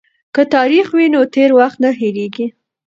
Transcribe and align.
که 0.35 0.41
تاریخ 0.55 0.87
وي 0.97 1.07
نو 1.13 1.21
تیر 1.33 1.49
وخت 1.59 1.77
نه 1.83 1.89
هیریږي. 1.99 2.47